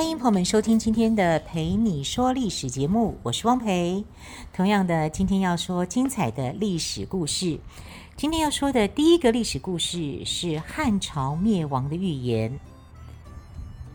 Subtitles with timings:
[0.00, 4.02] 欢迎朋友们收听今天的《陪你说历史》节目，我是汪培。
[4.50, 7.60] 同样的，今天要说精彩的历史故事。
[8.16, 12.58] 今天要说的第一个历史故事是汉朝灭亡的预言。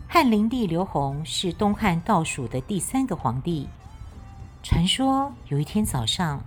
[0.08, 3.68] 汉灵帝刘宏是东汉倒数的第三个皇帝。
[4.62, 6.40] 传说有一天早上，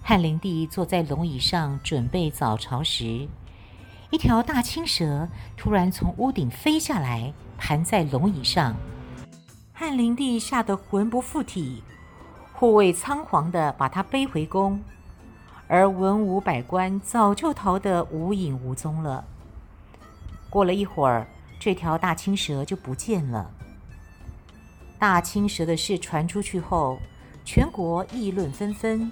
[0.00, 3.28] 汉灵帝坐在龙椅上准备早朝时，
[4.10, 8.74] 一条大青蛇突然从屋顶飞下来，盘在龙椅上。
[9.84, 11.82] 汉灵帝吓得魂不附体，
[12.52, 14.80] 护卫仓皇地把他背回宫，
[15.66, 19.24] 而文武百官早就逃得无影无踪了。
[20.48, 21.26] 过了一会儿。
[21.58, 23.50] 这条大青蛇就不见了。
[25.00, 26.98] 大青蛇的事传出去后，
[27.44, 29.10] 全国议论纷纷，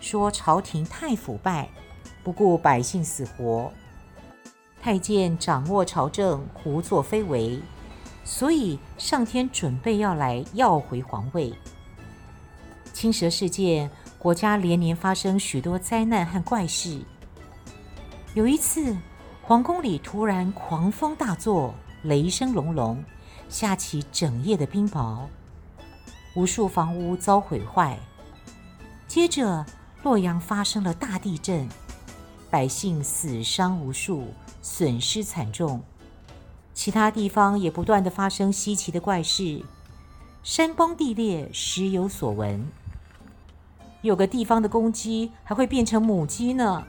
[0.00, 1.68] 说朝廷太腐败，
[2.24, 3.70] 不顾百姓死活；
[4.80, 7.60] 太监掌握朝政，胡作非为，
[8.28, 11.50] 所以上天准备要来要回皇位。
[12.92, 17.00] 青蛇事件，国家连年发生许多灾难和怪事。
[18.34, 18.94] 有一次，
[19.40, 21.74] 皇宫里突然狂风大作。
[22.02, 23.02] 雷声隆隆，
[23.48, 25.22] 下起整夜的冰雹，
[26.36, 27.98] 无数房屋遭毁坏。
[29.08, 29.64] 接着，
[30.02, 31.66] 洛阳发生了大地震，
[32.50, 34.28] 百姓死伤无数，
[34.62, 35.82] 损失惨重。
[36.78, 39.64] 其他地方也不断的发生稀奇的怪事，
[40.44, 42.64] 山崩地裂，时有所闻。
[44.02, 46.86] 有个地方的公鸡还会变成母鸡呢。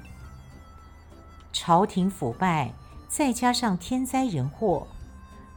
[1.52, 2.72] 朝廷腐败，
[3.08, 4.86] 再加上天灾人祸。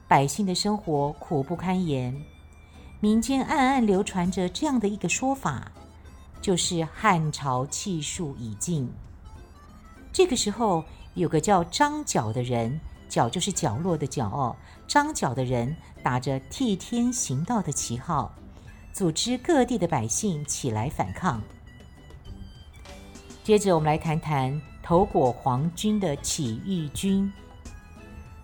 [0.09, 2.25] 百姓的生活苦不堪言，
[3.01, 5.71] 民间暗暗流传着这样的一个说法，
[6.41, 8.91] 就是汉朝气数已尽。
[10.11, 12.81] 这个时候，有个叫张角的人，
[13.13, 14.57] 角就是角落的角哦，
[14.89, 18.33] 张角的人打着替天行道的旗号，
[18.91, 21.43] 组织各地的百姓起来反抗。
[23.45, 27.31] 接着，我们来谈谈头果皇军的起义军。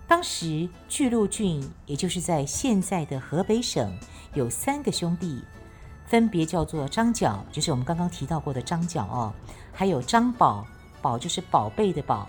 [0.06, 3.90] 当时巨鹿郡，也就是在现在的河北省，
[4.34, 5.42] 有三个兄弟，
[6.04, 9.32] 分别叫做张角，就是我们刚刚提到过的张角哦，
[9.72, 10.66] 还有张宝，
[11.00, 12.28] 宝就是宝贝的宝，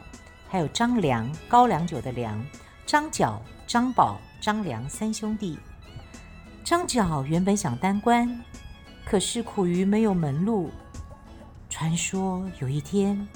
[0.50, 2.44] 还有张良，高粱酒的良，
[2.86, 5.58] 张角、张宝、张良三兄弟。
[6.66, 8.44] 张角原本想当官，
[9.06, 10.70] 可是苦于没有门路。
[11.70, 13.28] 传说有一天，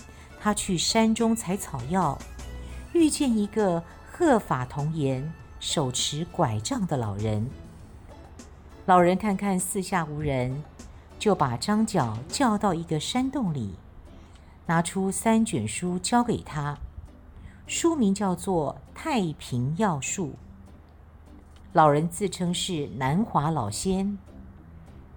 [0.42, 2.18] 他去山中采草药，
[2.92, 3.82] 遇见一个。
[4.16, 7.50] 鹤发童颜、手持拐杖的老人，
[8.86, 10.64] 老人看看四下无人，
[11.18, 13.74] 就把张角叫到一个山洞里，
[14.68, 16.78] 拿出三卷书交给他，
[17.66, 20.28] 书名叫做《太平要术》。
[21.72, 24.18] 老人自称是南华老仙，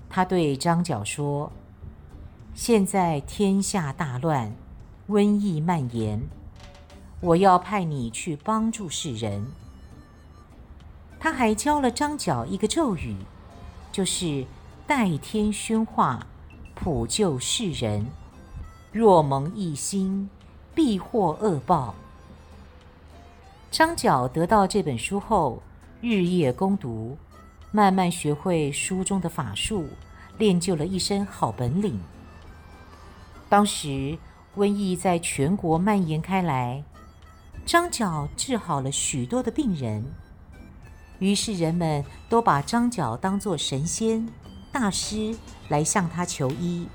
[0.09, 1.53] 他对张角说
[2.55, 4.55] ：“现在天下大乱，
[5.09, 6.23] 瘟疫蔓延。”
[7.21, 9.45] 我要派你去帮助世人。
[11.19, 13.17] 他还教了张角一个咒语，
[13.91, 14.47] 就是
[14.87, 16.27] “代天宣化，
[16.75, 18.07] 普救世人。
[18.93, 20.31] 若蒙一心，
[20.75, 21.95] 必获恶报。”
[23.77, 25.63] 张角得到这本书后，
[26.01, 27.15] 日夜攻读，
[27.71, 29.87] 慢慢学会书中的法术，
[30.39, 32.01] 练就了一身好本领。
[33.51, 34.17] 当时
[34.57, 36.83] 瘟疫在全国蔓延开来。
[37.67, 40.03] 张角治好了许多的病人，
[41.19, 44.27] 于是人们都把张角当作神仙、
[44.73, 45.37] 大师
[45.69, 46.89] 来向他求医。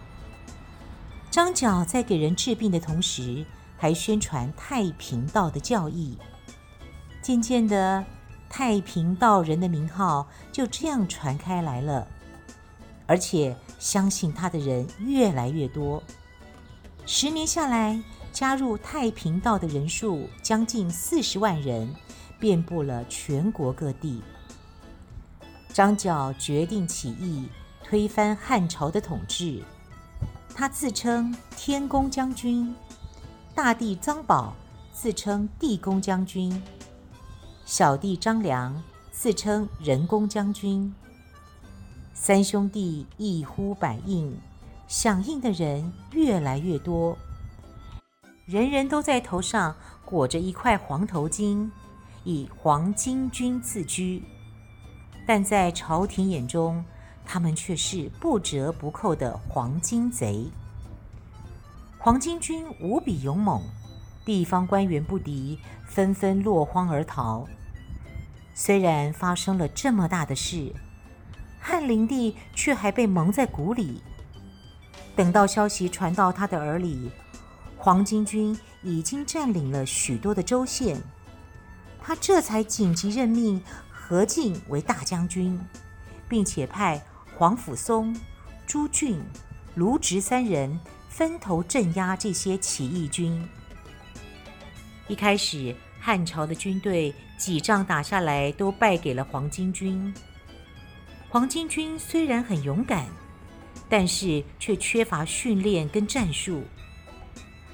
[1.29, 3.45] 张角在给人治病的同时，
[3.77, 6.17] 还宣传太平道的教义。
[7.21, 8.03] 渐渐的，
[8.49, 12.07] 太平道人的名号就这样传开来了，
[13.05, 16.01] 而且相信他的人越来越多。
[17.05, 18.01] 十年下来，
[18.31, 21.93] 加入太平道的人数将近四十万人，
[22.39, 24.21] 遍布了全国各地。
[25.71, 27.47] 张角决定起义，
[27.83, 29.63] 推翻汉朝的统治。
[30.53, 32.75] 他自称天公将军，
[33.55, 34.53] 大弟张宝
[34.91, 36.61] 自称地公将军，
[37.65, 40.93] 小弟张良自称人公将军。
[42.13, 44.37] 三兄弟一呼百应，
[44.87, 47.17] 响应的人越来越多。
[48.45, 51.69] 人人都在头上裹着一块黄头巾，
[52.23, 54.21] 以黄巾军自居。
[55.25, 56.83] 但在朝廷眼中，
[57.25, 60.45] 他们却是不折不扣的黄巾贼。
[61.97, 63.61] 黄巾军无比勇猛，
[64.25, 67.47] 地方官员不敌，纷纷落荒而逃。
[68.53, 70.73] 虽然发生了这么大的事，
[71.59, 74.01] 汉灵帝却还被蒙在鼓里。
[75.15, 77.11] 等到消息传到他的耳里，
[77.77, 81.01] 黄巾军已经占领了许多的州县，
[82.01, 85.59] 他这才紧急任命何进为大将军，
[86.29, 87.01] 并且派
[87.37, 88.15] 皇甫嵩、
[88.65, 89.21] 朱俊、
[89.75, 90.79] 卢植三人
[91.09, 93.47] 分头镇压这些起义军。
[95.11, 100.13] 一开始，汉朝的军队几仗打下来，都败给了黄巾军。
[101.27, 103.05] 黄巾军虽然很勇敢，
[103.89, 106.63] 但是却缺乏训练跟战术，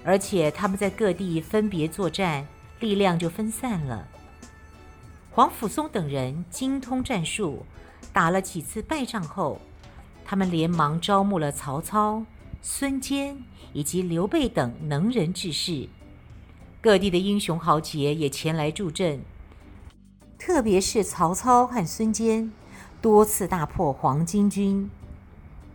[0.03, 2.43] 而且他们在各地分别作战，
[2.79, 4.07] 力量就分散了。
[5.29, 7.63] 皇甫嵩等人精通战术，
[8.11, 9.61] 打了几次败仗后，
[10.25, 12.25] 他们连忙招募了曹操、
[12.63, 13.37] 孙坚
[13.73, 15.87] 以及刘备等能人志士。
[16.87, 19.19] 各地的英雄豪杰也前来助阵，
[20.39, 22.49] 特别是曹操和孙坚，
[23.01, 24.89] 多次大破黄巾军。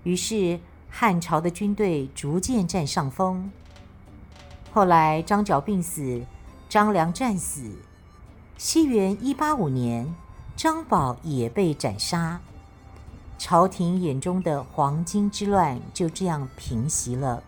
[0.04, 3.50] 于是汉朝的军队逐渐占上风。
[4.72, 6.22] 后来张角病死，
[6.66, 7.70] 张良战死。
[8.56, 10.14] 西元一八五年，
[10.56, 12.40] 张宝也被斩杀，
[13.36, 17.42] 朝廷眼中的黄巾之乱就这样平息了。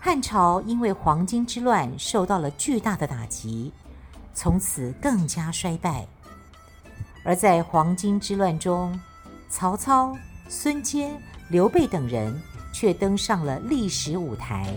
[0.00, 3.72] 汉朝因为黄巾之乱受到了巨大的打击，
[4.32, 6.06] 从此更加衰败。
[7.24, 8.98] 而在黄巾之乱中，
[9.50, 10.16] 曹操、
[10.48, 12.40] 孙坚、刘备等人
[12.72, 14.72] 却登上了历史舞台。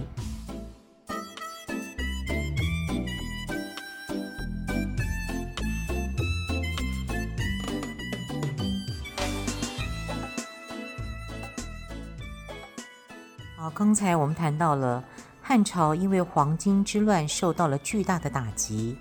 [13.82, 15.04] 刚才我们谈到了
[15.42, 18.96] 汉朝因为黄巾之乱受到了巨大的打击。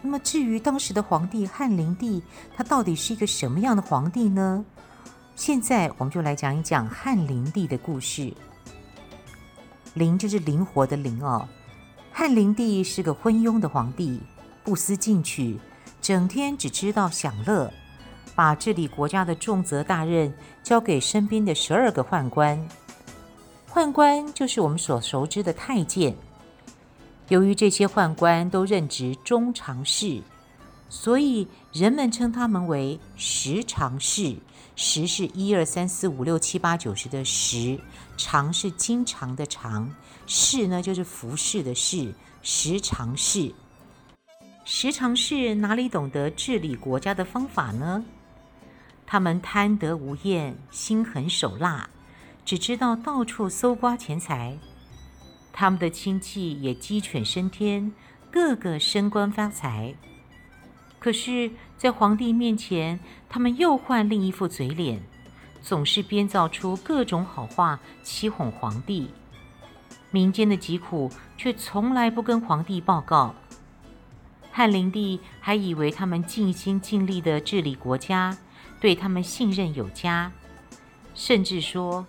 [0.00, 2.22] 那么，至于当时的皇帝汉灵帝，
[2.56, 4.64] 他到底是一个什么样的皇帝呢？
[5.36, 8.32] 现在我们就来讲一讲汉灵帝的故事。
[9.92, 11.46] 灵就是灵活的灵哦。
[12.10, 14.22] 汉灵帝是个昏庸的皇帝，
[14.64, 15.60] 不思进取，
[16.00, 17.70] 整天只知道享乐，
[18.34, 20.32] 把治理国家的重责大任
[20.62, 22.66] 交给身边的十二个宦官。
[23.70, 26.16] 宦官就是我们所熟知的太监。
[27.28, 30.22] 由于这些宦官都任职中常侍，
[30.88, 34.36] 所以人们称他们为十常侍。
[34.74, 37.78] 十是一二三四五六七八九十的十，
[38.16, 39.90] 常是经常的常，
[40.26, 43.52] 侍呢就是服侍的侍，十常侍。
[44.64, 48.04] 十常侍哪里懂得治理国家的方法呢？
[49.04, 51.90] 他们贪得无厌，心狠手辣。
[52.48, 54.56] 只知道到处搜刮钱财，
[55.52, 57.92] 他们的亲戚也鸡犬升天，
[58.30, 59.94] 个个升官发财。
[60.98, 65.02] 可是，在皇帝面前，他们又换另一副嘴脸，
[65.60, 69.10] 总是编造出各种好话欺哄皇帝。
[70.10, 73.34] 民间的疾苦却从来不跟皇帝报告。
[74.50, 78.38] 汉灵帝还以为他们尽心尽力地治理国家，
[78.80, 80.32] 对他们信任有加，
[81.14, 82.06] 甚至说。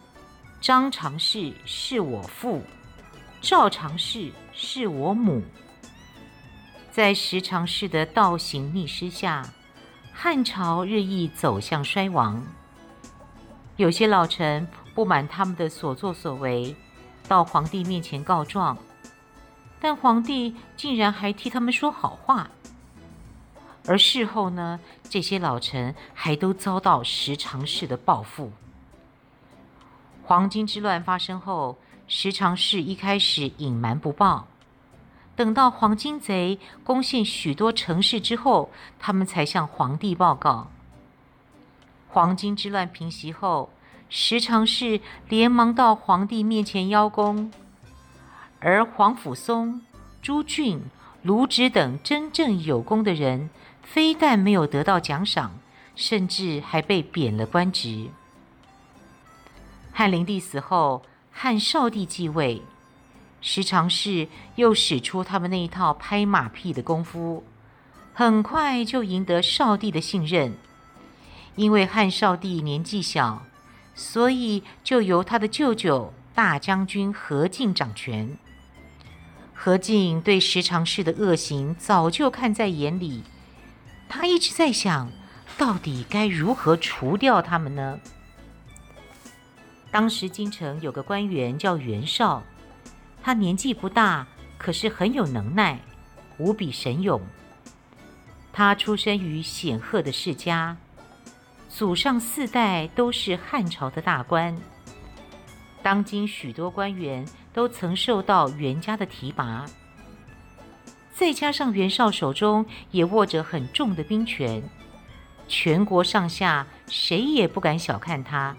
[0.62, 2.62] 张常侍是我父，
[3.40, 5.42] 赵常侍是我母。
[6.92, 9.54] 在十常侍的倒行逆施下，
[10.12, 12.46] 汉朝日益走向衰亡。
[13.78, 16.76] 有些老臣不满他们的所作所为，
[17.26, 18.78] 到皇帝面前告状，
[19.80, 22.50] 但皇帝竟然还替他们说好话。
[23.86, 24.78] 而事后呢，
[25.10, 28.52] 这些老臣还都遭到十常侍的报复。
[30.30, 31.76] 黄巾之乱发生后，
[32.08, 34.46] 十常侍一开始隐瞒不报，
[35.36, 38.70] 等到黄巾贼攻陷许多城市之后，
[39.00, 40.68] 他们才向皇帝报告。
[42.10, 43.72] 黄巾之乱平息后，
[44.08, 47.52] 十常侍连忙到皇帝面前邀功，
[48.60, 49.82] 而皇甫嵩、
[50.22, 50.80] 朱俊、
[51.24, 53.50] 卢植等真正有功的人，
[53.82, 55.54] 非但没有得到奖赏，
[55.96, 58.10] 甚至还被贬了官职。
[59.92, 62.62] 汉灵帝死后，汉少帝继位，
[63.42, 67.44] 十常侍又使出他们那一套拍马屁的功夫，
[68.14, 70.56] 很快就赢得少帝的信任。
[71.56, 73.44] 因为汉少帝年纪小，
[73.94, 78.38] 所以就由他的舅舅大将军何进掌权。
[79.54, 83.24] 何进对十常侍的恶行早就看在眼里，
[84.08, 85.12] 他一直在想，
[85.58, 88.00] 到底该如何除掉他们呢？
[89.92, 92.44] 当时京城有个官员叫袁绍，
[93.24, 94.28] 他年纪不大，
[94.58, 95.80] 可是很有能耐，
[96.38, 97.22] 无比神勇。
[98.54, 100.78] 他出身于显赫的世家，
[101.70, 104.56] 祖上四代都是汉朝的大官。
[105.82, 109.66] 当今许多官员都曾受到袁家的提拔，
[111.14, 114.62] 再加上袁绍手中也握着很重的兵权，
[115.48, 118.56] 全国上下谁也不敢小看他。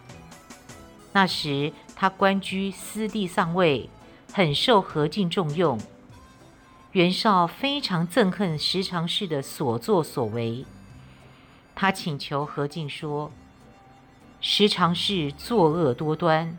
[1.12, 3.90] 那时他官居司隶上尉，
[4.32, 5.78] 很受何进重用。
[6.92, 10.64] 袁绍非常憎恨十常侍的所作所为，
[11.74, 13.30] 他请求何进说
[14.40, 16.58] ：“十常侍作恶多端。”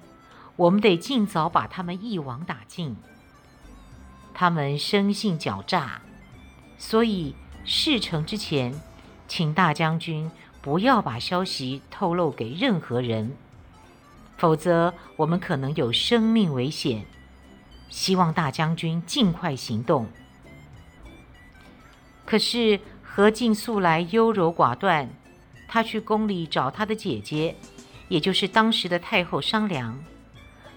[0.57, 2.95] 我们得尽早把他们一网打尽。
[4.33, 6.01] 他们生性狡诈，
[6.77, 8.79] 所以事成之前，
[9.27, 10.29] 请大将军
[10.61, 13.35] 不要把消息透露给任何人，
[14.41, 17.05] 否则我们可能有生命危险。
[17.89, 20.07] 希望大将军尽快行动。
[22.25, 25.07] 可是何进素来优柔寡断，
[25.67, 27.55] 他去宫里找他的姐姐，
[28.07, 30.03] 也就是当时的太后商量。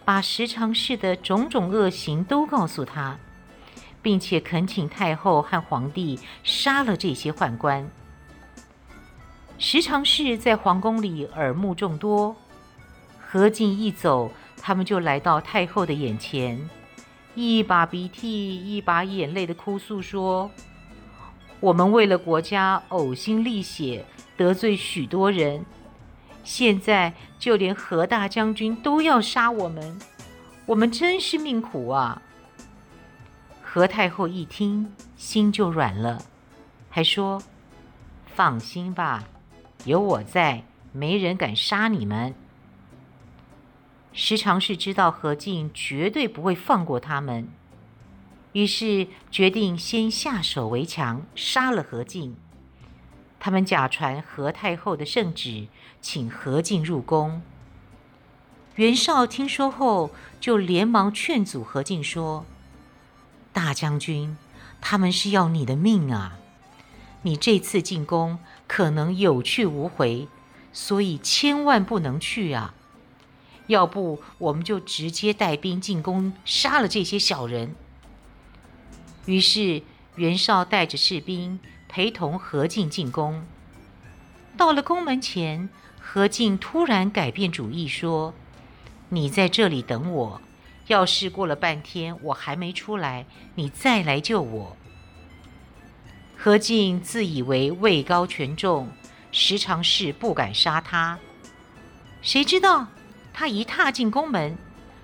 [0.04, 3.18] 把十常侍的种种恶行都告诉他，
[4.02, 7.88] 并且恳请太后和皇帝杀了这些宦官。
[9.56, 12.36] 十常侍在皇宫里耳目众多，
[13.34, 14.30] 何进一走，
[14.62, 16.70] 他们就来到太后的眼前，
[17.34, 20.48] 一把鼻涕一把眼泪的哭诉说
[21.58, 24.04] ：“我们为了国家呕心沥血，
[24.36, 25.66] 得罪许多人。”
[26.44, 29.98] 现在就连何大将军都要杀我们，
[30.66, 32.22] 我们真是命苦啊！
[33.60, 36.22] 何太后一听，心就软了，
[36.88, 37.42] 还说
[38.32, 39.24] ：“放心吧，
[39.86, 40.62] 有我在，
[40.92, 42.32] 没人敢杀你们。”
[44.14, 47.48] 时常是知道何进绝对不会放过他们，
[48.52, 52.36] 于是决定先下手为强，杀了何进。
[53.40, 55.66] 他们假传何太后的圣旨，
[56.00, 57.42] 请何进入宫。
[58.76, 62.46] 袁绍听说后，就连忙劝阻何进说
[63.52, 64.36] ：“大将军，
[64.80, 66.38] 他们是要你的命啊！
[67.22, 70.28] 你这次进宫可能有去无回，
[70.72, 72.74] 所以千万不能去啊！
[73.66, 77.74] 要不，我们就直接带兵进宫，杀了这些小人。”
[79.26, 79.82] 于是
[80.16, 81.60] 袁绍带着士兵。
[81.86, 83.46] 陪同何进进宫，
[84.56, 85.68] 到了宫门前，
[86.00, 88.34] 何进突然改变主意，说
[89.10, 90.40] ：“你在这里等我，
[90.88, 94.76] 要是过了半天我还没出来，你再来救我。”
[96.36, 98.88] 何进自以为位高权重，
[99.30, 101.20] 时常是不敢杀他，
[102.22, 102.88] 谁知道
[103.34, 104.56] 他一踏进宫门，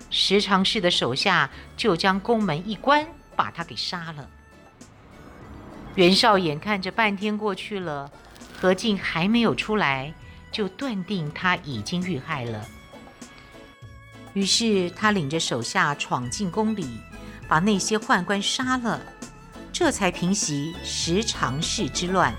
[0.08, 4.30] 十常侍的手下就将宫门一关，把他给杀了。
[5.96, 8.08] 袁绍眼看着半天过去了，
[8.56, 10.14] 何进还没有出来，
[10.52, 12.64] 就断定他已经遇害了。
[14.32, 16.86] 于是他领着手下闯进宫里，
[17.48, 19.02] 把那些宦官杀了，
[19.72, 22.32] 这才平息十常侍之乱。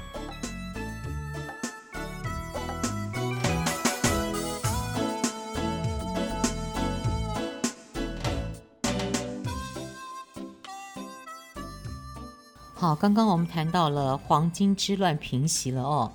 [12.95, 16.12] 刚刚我们谈到了黄巾之乱平息了哦。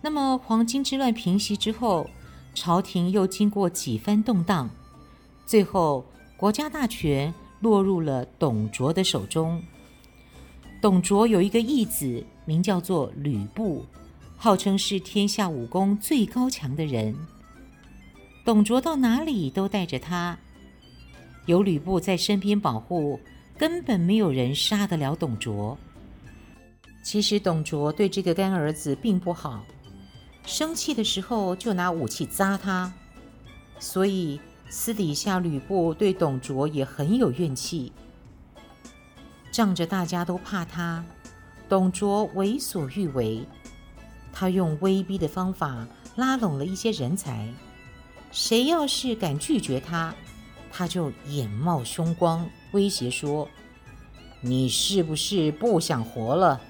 [0.00, 2.08] 那么黄巾之乱平息之后，
[2.54, 4.70] 朝廷又经过几番动荡，
[5.44, 6.04] 最后
[6.36, 9.62] 国家大权落入了董卓的手中。
[10.80, 13.84] 董卓有一个义子，名叫做吕布，
[14.36, 17.14] 号称是天下武功最高强的人。
[18.44, 20.38] 董卓到哪里都带着他，
[21.46, 23.18] 有吕布在身边保护，
[23.58, 25.76] 根本没有人杀得了董卓。
[27.08, 29.64] 其实董卓对这个干儿子并不好，
[30.44, 32.92] 生气的时候就拿武器扎他，
[33.78, 34.38] 所以
[34.68, 37.90] 私底下吕布对董卓也很有怨气。
[39.50, 41.02] 仗着大家都怕他，
[41.66, 43.42] 董卓为所欲为，
[44.30, 47.48] 他用威逼的方法拉拢了一些人才，
[48.30, 50.14] 谁要是敢拒绝他，
[50.70, 53.48] 他就眼冒凶光，威胁说
[54.44, 56.60] ：“你是不是不想活了？”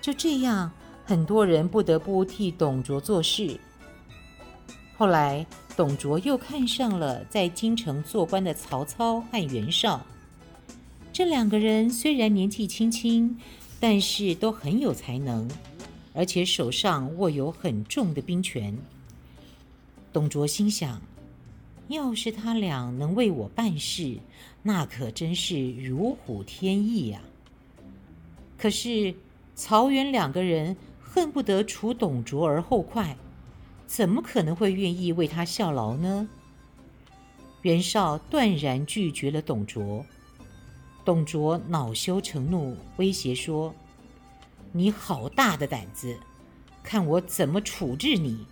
[0.00, 0.70] 就这样，
[1.04, 3.58] 很多人不得不替董卓做事。
[4.96, 10.04] 后来，董卓又看上了在京城做官的曹操和袁绍，
[11.12, 13.38] 这两个人虽然年纪轻轻，
[13.78, 15.48] 但是都很有才能，
[16.14, 18.76] 而且手上握有很重的兵权。
[20.12, 21.00] 董卓心想，
[21.88, 24.18] 要是他俩能为我办事，
[24.62, 27.20] 那可真是如虎添翼呀。
[28.58, 29.14] 可是
[29.60, 33.14] 曹袁两个人恨不得除董卓而后快，
[33.86, 36.26] 怎么可能会愿意为他效劳呢？
[37.60, 40.02] 袁绍断然拒绝了董卓。
[41.04, 43.74] 董卓恼羞成怒，威胁说
[44.72, 46.18] ：“你好大的胆子，
[46.82, 48.46] 看我怎么处置你！”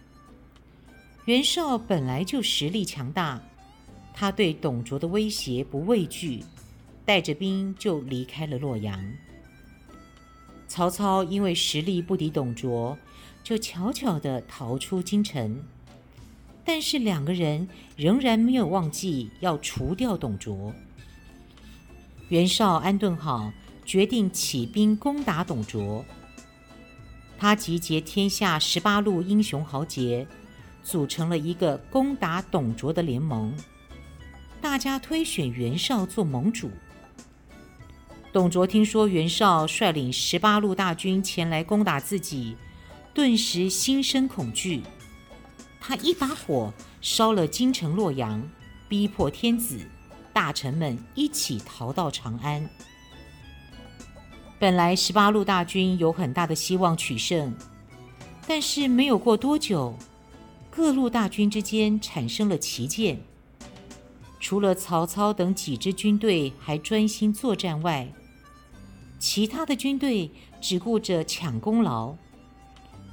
[1.24, 3.40] 袁绍本来就实力强大，
[4.12, 6.44] 他对董卓的威胁不畏惧，
[7.06, 9.02] 带着兵就离开了洛阳。
[10.68, 12.96] 曹操因为实力不敌董卓，
[13.42, 15.60] 就悄悄地逃出京城。
[16.64, 20.74] 但是两个人仍然没有忘记要除掉董卓。
[22.28, 23.50] 袁绍安顿好，
[23.86, 26.04] 决定起兵攻打董卓。
[27.38, 30.26] 他集结天下十八路英雄豪杰，
[30.82, 33.56] 组成了一个攻打董卓的联盟。
[34.60, 36.70] 大家推选袁绍做盟主。
[38.30, 42.56] 董卓听说袁绍率领十八路大军前来攻打自己，
[43.14, 44.82] 顿时心生恐惧。
[45.80, 48.46] 他一把火烧了京城洛阳，
[48.88, 49.80] 逼迫天子。
[50.30, 52.68] 大臣们一起逃到长安。
[54.58, 57.52] 本来十八路大军有很大的希望取胜，
[58.46, 59.96] 但是没有过多久，
[60.70, 63.20] 各路大军之间产生了歧见。
[64.40, 68.08] 除了曹操等几支军队还专心作战外，
[69.18, 72.14] 其他的军队只顾着抢功劳，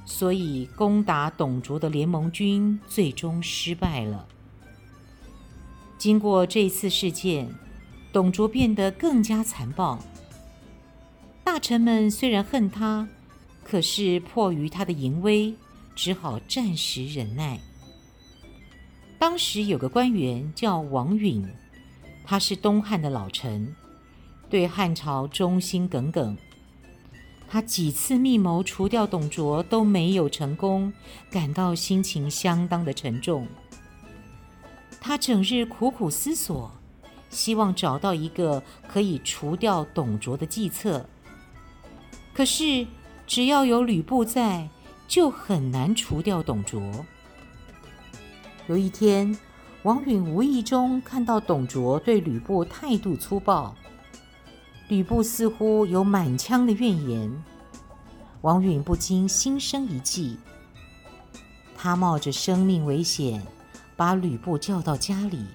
[0.04, 4.26] 所以攻打董卓的联盟军最终失败了。
[5.98, 7.52] 经过这次事件，
[8.12, 9.98] 董卓变得更加残暴。
[11.42, 13.08] 大臣们虽然恨他，
[13.64, 15.54] 可是迫于他的淫威，
[15.96, 17.58] 只好暂时忍耐。
[19.18, 21.46] 当时有个官员叫王允，
[22.24, 23.74] 他是东汉的老臣，
[24.50, 26.36] 对汉朝忠心耿耿。
[27.48, 30.92] 他几次密谋除掉董卓都没有成功，
[31.30, 33.46] 感到心情相当的沉重。
[35.00, 36.70] 他整日苦苦思索，
[37.30, 41.08] 希望找到一个可以除掉董卓的计策。
[42.34, 42.86] 可是，
[43.26, 44.68] 只要有吕布在，
[45.06, 47.06] 就很难除掉董卓。
[48.66, 49.36] 有一天，
[49.82, 53.74] 王允无意中看到董卓对吕布态度粗暴，
[54.88, 57.44] 吕布似乎有满腔的怨言，
[58.40, 60.38] 王允不禁心生一计。
[61.76, 63.42] 他冒着生命危险。
[63.98, 65.46] 把吕布叫到家里，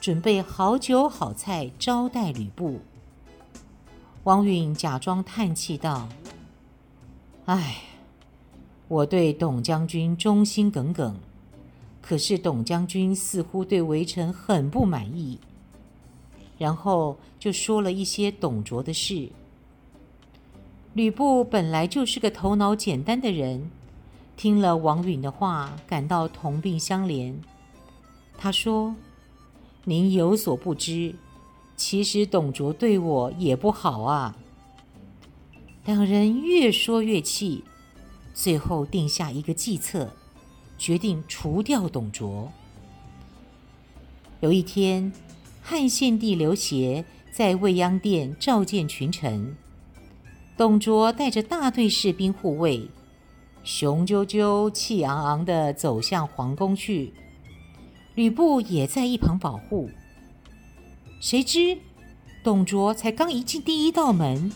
[0.00, 2.80] 准备好酒好菜招待吕布。
[4.24, 6.08] 王允假装叹气道
[7.44, 7.82] ：“唉，
[8.88, 11.16] 我对董将军忠心耿耿，
[12.06, 15.40] 可是董将军似乎对微臣很不满意。”
[16.56, 19.30] 然后就说了一些董卓的事。
[20.94, 23.70] 吕布本来就是个头脑简单的人，
[24.36, 27.34] 听了王允的话，感到同病相怜。
[28.38, 28.94] 他说
[29.84, 31.14] ：“您有所不知，
[31.76, 34.36] 其实董卓对我也不好啊。”
[35.84, 37.64] 两人越说越气，
[38.32, 40.14] 最后定下一个计策，
[40.78, 42.52] 决定除掉董卓。
[44.40, 45.12] 有一天，
[45.62, 49.56] 汉献帝刘协在未央殿召见群臣，
[50.56, 52.88] 董卓带着大队士兵护卫，
[53.64, 57.12] 雄赳赳、气昂昂地走向皇宫去。
[58.14, 59.90] 吕布也在一旁保护。
[61.20, 61.78] 谁知，
[62.44, 64.52] 董卓才刚一进第一道门，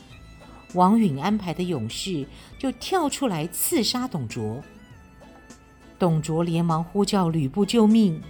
[0.74, 2.26] 王允安排的勇士
[2.58, 4.62] 就跳出来刺杀董卓。
[6.00, 8.20] 董卓连忙呼叫吕布救命，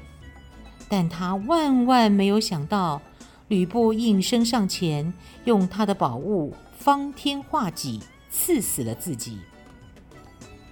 [0.89, 3.01] 但他万万没有想到，
[3.47, 9.39] 吕布应声上前，用他的宝物方天画戟刺死了自己。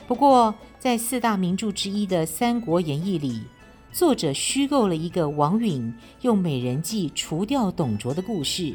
[0.09, 3.45] 不过，在四大名著之一的《三国演义》里，
[3.93, 8.75] 作者虚构了一个王允用美人计除掉董卓的故事，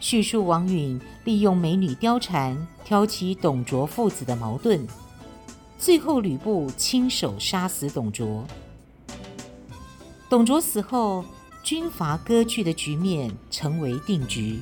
[0.00, 4.86] 叙述王允利用美女貂蝉挑起董卓父子的矛盾，
[5.78, 8.44] 最后吕布亲手杀死董卓。
[10.28, 11.24] 董卓死后，
[11.62, 14.60] 军阀割据的局面成为定局。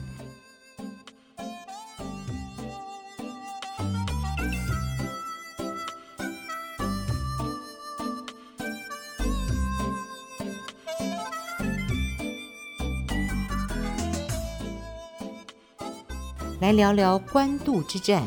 [16.61, 18.23] 来聊聊官渡之战。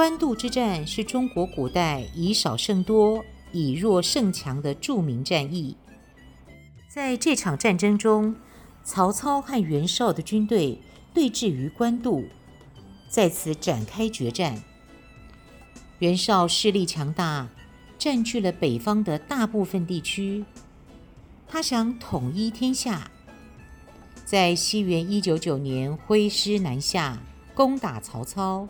[0.00, 5.76] 官渡之战是中国古代以少胜多、以弱胜强的著名战役。
[6.88, 8.34] 在这场战争中，
[8.82, 10.80] 曹操和袁绍的军队
[11.12, 12.24] 对峙于官渡，
[13.10, 14.62] 在此展开决战。
[15.98, 17.46] 袁绍势力强大，
[17.98, 20.46] 占据了北方的大部分地区，
[21.46, 23.10] 他想统一天下。
[24.24, 27.20] 在西元一九九年，挥师南下，
[27.52, 28.66] 攻打曹操。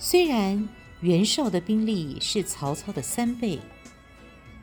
[0.00, 0.68] 虽然
[1.00, 3.58] 袁绍的兵力是曹操的三倍，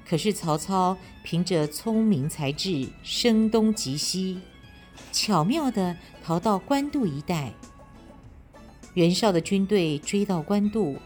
[0.07, 4.39] 可是曹操凭着聪明才智，声东击西，
[5.11, 7.51] 巧妙地逃到官渡一带。
[8.93, 10.97] 袁绍的军队追到官渡，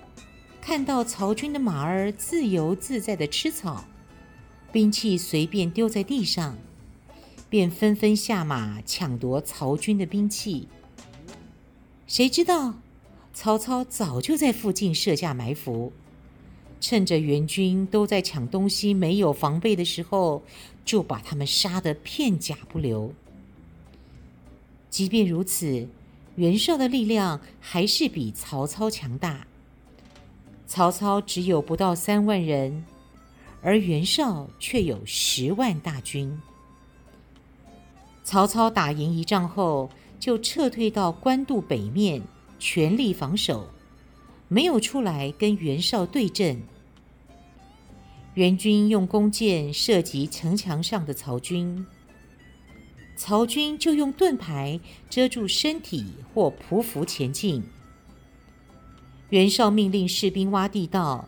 [0.62, 3.86] 看到曹军的马儿自由自在地吃草，
[4.72, 6.56] 兵器随便丢在地上。
[7.50, 10.68] 便纷纷下马抢夺曹军的兵器。
[12.06, 12.76] 谁知道
[13.42, 15.94] 曹操早就在附近设下埋伏，
[16.82, 20.44] 趁着援军都在抢东西、没有防备的时候，
[20.84, 23.14] 就把他们杀得片甲不留。
[24.90, 25.88] 即便如此，
[26.36, 29.48] 袁绍的力量还是比曹操强大。
[30.68, 32.84] 曹操只有不到三万人，
[33.62, 36.42] 而袁绍却有十万大军。
[38.22, 42.22] 曹操打赢一仗后，就撤退到官渡北面，
[42.60, 43.70] 全力防守，
[44.48, 46.62] 没有出来跟袁绍对阵。
[48.36, 51.86] 袁军用弓箭射击城墙上的曹军，
[53.16, 57.64] 曹军就用盾牌遮住身体或匍匐前进。
[59.30, 61.28] 袁绍命令士兵挖地道，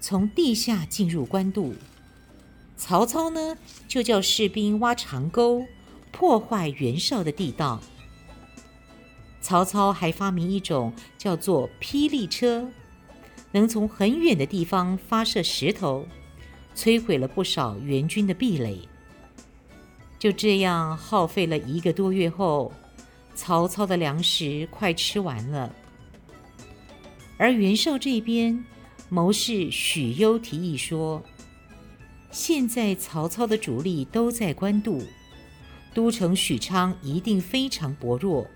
[0.00, 1.74] 从地下进入官渡。
[2.76, 5.66] 曹操呢，就叫士兵挖长沟。
[6.10, 7.80] 破坏袁绍的地道。
[9.40, 12.68] 曹操还发明一种叫做霹雳车，
[13.52, 16.06] 能从很远的地方发射石头，
[16.74, 18.80] 摧毁了不少援军的壁垒。
[20.18, 22.72] 就这样耗费了一个多月后，
[23.34, 25.72] 曹操的粮食快吃完了。
[27.36, 28.64] 而袁绍这边，
[29.08, 31.22] 谋士许攸提议说
[32.32, 35.00] ：“现在曹操的主力都在官渡。”
[35.94, 38.46] 都城许昌一定非常薄弱，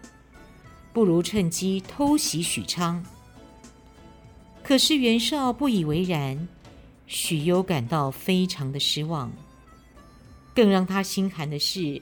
[0.93, 3.05] 不如趁机偷袭许昌。
[4.63, 6.49] 可是袁绍不以为然，
[7.07, 9.33] 许攸感到非常的失望。
[10.55, 12.01] 更让他心寒的是，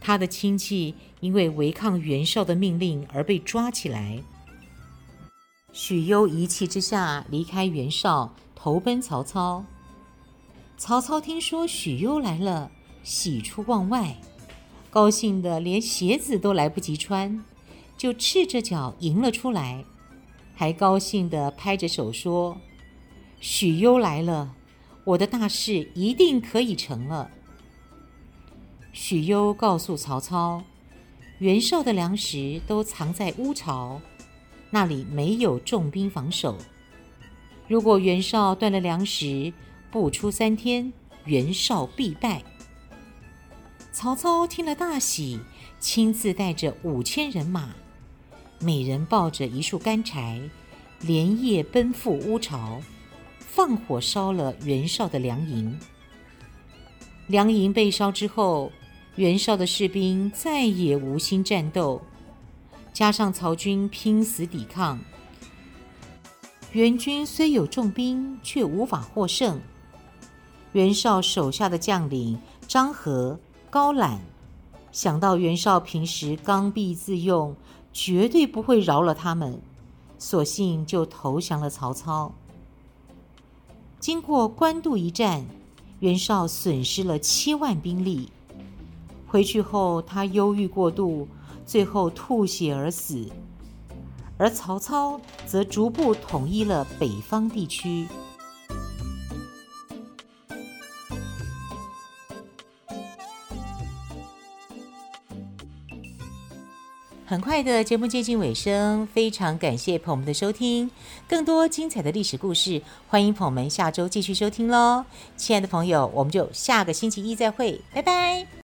[0.00, 4.22] 他的亲戚因为违抗袁绍的命令而被抓起来。
[5.72, 9.64] 许攸一气之下离开袁绍，投奔曹操。
[10.76, 12.70] 曹操听说许攸来了，
[13.02, 14.16] 喜出望外。
[14.90, 17.44] 高兴得连鞋子都来不及穿，
[17.96, 19.84] 就赤着脚迎了出来，
[20.54, 22.58] 还高兴地拍着手说
[23.40, 24.54] ：“许攸来了，
[25.04, 27.30] 我的大事一定可以成了。”
[28.92, 30.62] 许攸告诉曹操，
[31.38, 34.00] 袁绍的粮食都藏在乌巢，
[34.70, 36.56] 那里没有重兵防守。
[37.66, 39.52] 如果袁绍断了粮食，
[39.90, 40.92] 不出三天，
[41.24, 42.42] 袁绍必败。
[43.90, 45.40] 曹操听了大喜，
[45.80, 47.74] 亲自带着五千人马，
[48.60, 50.40] 每人抱着一束干柴，
[51.00, 52.80] 连夜奔赴乌巢，
[53.38, 55.78] 放火烧了袁绍的粮营。
[57.26, 58.70] 粮营被烧之后，
[59.16, 62.00] 袁绍的士兵再也无心战斗，
[62.92, 64.98] 加上曹军拼死抵抗，
[66.72, 69.60] 袁军虽有重兵，却无法获胜。
[70.72, 73.38] 袁绍手下的将领张合。
[73.70, 74.20] 高览
[74.92, 77.56] 想到袁绍平时刚愎自用，
[77.94, 79.62] 绝对不会饶了他们，
[80.18, 82.32] 索性就投降了曹操。
[84.00, 85.46] 经过官渡一战，
[86.00, 88.30] 袁绍损失了七万兵力。
[89.28, 91.28] 回去后，他忧郁过度，
[91.64, 93.30] 最后吐血而死。
[94.36, 98.08] 而曹操则逐步统一了北方地区。
[107.34, 110.88] 很快的节目接近尾声，非常感谢朋友们的收听。
[111.28, 115.04] 更多精彩的历史故事，欢迎朋友们下周继续收听喽。
[115.36, 118.63] 亲爱的朋友，我们就下个星期一再会，拜拜。